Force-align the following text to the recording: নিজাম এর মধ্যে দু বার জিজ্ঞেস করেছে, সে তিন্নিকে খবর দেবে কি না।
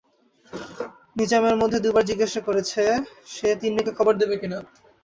নিজাম 1.19 1.43
এর 1.49 1.55
মধ্যে 1.61 1.79
দু 1.83 1.89
বার 1.95 2.03
জিজ্ঞেস 2.09 2.33
করেছে, 2.47 2.83
সে 3.33 3.49
তিন্নিকে 3.61 3.91
খবর 3.97 4.13
দেবে 4.21 4.35
কি 4.41 4.47
না। 4.53 4.59